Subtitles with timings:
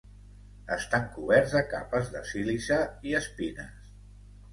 [0.75, 2.79] Estan coberts de capes de sílice
[3.11, 3.93] i espines.